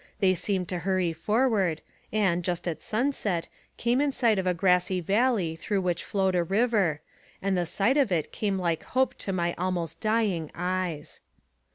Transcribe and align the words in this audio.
They 0.19 0.33
seemed 0.33 0.67
to 0.69 0.79
hurry 0.79 1.13
forward, 1.13 1.79
and, 2.11 2.43
just 2.43 2.67
at 2.67 2.81
sun 2.81 3.11
set, 3.11 3.47
came 3.77 4.01
in 4.01 4.11
sight 4.11 4.39
of 4.39 4.47
a 4.47 4.53
grassy 4.55 4.99
valley 4.99 5.55
through 5.55 5.81
which 5.81 6.03
flowed 6.03 6.33
a 6.33 6.43
river, 6.43 7.01
and 7.39 7.55
the 7.55 7.67
sight 7.67 7.97
of 7.97 8.11
it 8.11 8.31
came 8.31 8.57
like 8.57 8.81
hope 8.81 9.13
to 9.19 9.31
my 9.31 9.53
almost 9.59 9.99
dying 9.99 10.49
eyes. 10.55 11.21